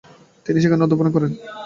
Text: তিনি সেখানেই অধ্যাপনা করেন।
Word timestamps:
তিনি 0.45 0.57
সেখানেই 0.63 0.85
অধ্যাপনা 0.85 1.11
করেন। 1.15 1.31